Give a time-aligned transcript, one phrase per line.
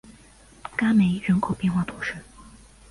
[0.75, 2.15] 戈梅人口变化图示